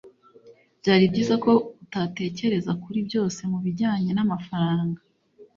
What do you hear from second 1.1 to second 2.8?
byiza ko utatekereza